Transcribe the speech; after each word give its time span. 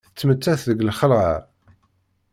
Tettmettat 0.09 0.61
deg 0.69 0.79
lxelɛa. 0.89 1.33